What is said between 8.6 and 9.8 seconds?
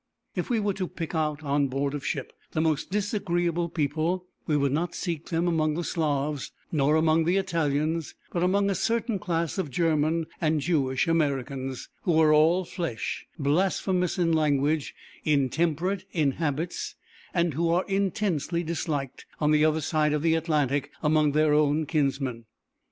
a certain class of